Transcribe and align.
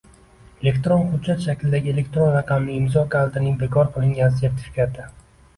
Elektron 0.65 1.03
hujjat 1.09 1.43
shaklidagi 1.43 1.93
elektron 1.95 2.33
raqamli 2.37 2.79
imzo 2.85 3.05
kalitining 3.17 3.61
bekor 3.63 3.93
qilingan 3.99 4.37
sertifikati 4.41 5.07